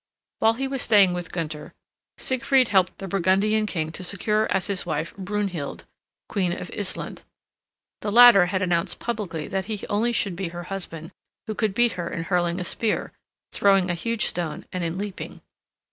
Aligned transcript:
While 0.39 0.53
he 0.53 0.67
was 0.67 0.81
staying 0.81 1.13
with 1.13 1.31
Gunther, 1.31 1.73
Siegfried 2.17 2.69
helped 2.69 2.97
the 2.97 3.07
Burgundian 3.07 3.67
king 3.67 3.91
to 3.91 4.03
secure 4.03 4.51
as 4.51 4.65
his 4.65 4.83
wife 4.83 5.15
Brunhild, 5.15 5.85
queen 6.27 6.51
of 6.53 6.71
Issland. 6.71 7.21
The 8.01 8.09
latter 8.11 8.47
had 8.47 8.63
announced 8.63 8.97
publicly 8.97 9.47
that 9.49 9.65
he 9.65 9.85
only 9.91 10.11
should 10.11 10.35
be 10.35 10.47
her 10.49 10.63
husband 10.63 11.11
who 11.45 11.53
could 11.53 11.75
beat 11.75 11.91
her 11.91 12.09
in 12.09 12.23
hurling 12.23 12.59
a 12.59 12.63
spear, 12.63 13.11
throwing 13.51 13.91
a 13.91 13.93
huge 13.93 14.25
stone, 14.25 14.65
and 14.73 14.83
in 14.83 14.97
leaping. 14.97 15.41